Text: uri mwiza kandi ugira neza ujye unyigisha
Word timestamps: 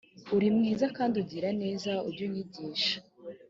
uri 0.35 0.47
mwiza 0.55 0.85
kandi 0.97 1.15
ugira 1.23 1.49
neza 1.61 1.91
ujye 2.07 2.23
unyigisha 2.27 2.95